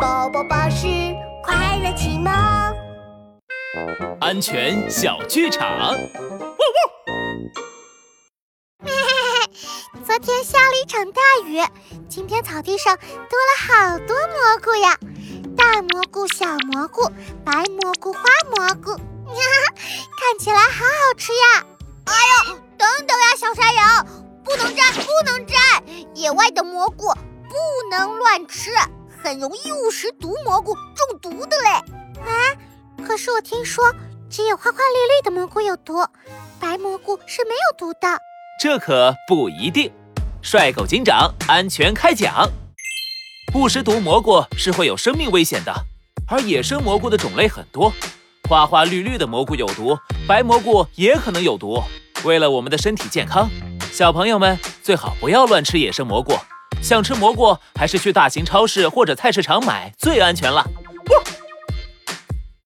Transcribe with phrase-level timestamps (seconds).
[0.00, 0.86] 宝宝巴士
[1.42, 2.32] 快乐启蒙，
[4.20, 5.94] 安全小剧场。
[10.04, 11.60] 昨天下了一场大雨，
[12.08, 14.96] 今天草地上多了好多蘑菇呀，
[15.56, 17.10] 大蘑菇、小蘑菇、
[17.44, 18.20] 白蘑菇、花
[18.56, 18.92] 蘑菇，
[20.16, 21.64] 看起来好好吃呀！
[22.06, 22.14] 哎
[22.48, 24.06] 呦，等等呀，小山羊，
[24.44, 25.56] 不能摘，不能摘，
[26.14, 27.12] 野外的蘑菇
[27.48, 27.54] 不
[27.90, 28.70] 能乱吃。
[29.22, 31.68] 很容易误食毒蘑菇中毒的嘞！
[32.20, 32.56] 啊，
[33.06, 33.94] 可是我听说
[34.28, 36.04] 只有花花绿绿的蘑菇有毒，
[36.58, 38.18] 白蘑菇是没有毒的。
[38.60, 39.92] 这可不一定。
[40.42, 42.50] 帅狗警长安全开讲：
[43.54, 45.72] 误食毒蘑菇是会有生命危险的，
[46.26, 47.92] 而野生蘑菇的种类很多，
[48.48, 49.96] 花花绿绿的蘑菇有毒，
[50.26, 51.80] 白蘑菇也可能有毒。
[52.24, 53.48] 为了我们的身体健康，
[53.92, 56.32] 小朋友们最好不要乱吃野生蘑菇。
[56.82, 60.68] 想吃蘑菇，还是去大型超市或者菜市场买最安全了。